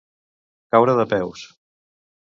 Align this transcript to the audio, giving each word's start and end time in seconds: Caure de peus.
Caure 0.75 0.97
de 1.01 1.07
peus. 1.13 1.47